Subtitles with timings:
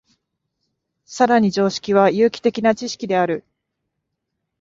[1.05, 3.43] 更に常識は有機的な知識である。